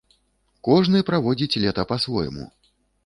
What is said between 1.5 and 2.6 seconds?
лета па-свойму.